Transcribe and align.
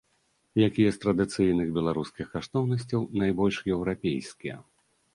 Якія 0.67 0.93
з 0.95 0.99
традыцыйных 1.03 1.67
беларускіх 1.77 2.33
каштоўнасцяў 2.35 3.01
найбольш 3.25 3.55
еўрапейскія? 3.79 4.63